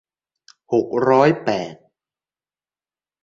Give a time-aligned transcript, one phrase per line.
[0.73, 1.75] หกร้อยแปด